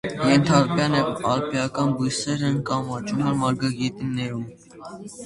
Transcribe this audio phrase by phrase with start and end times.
[0.27, 4.49] Ենթալպյան և ալպիական բույսեր են կամ աճում են մարգագետիններում։